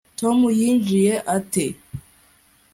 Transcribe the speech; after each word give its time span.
tom 0.19 0.37
yinjiye 0.59 1.13
ate 1.35 1.65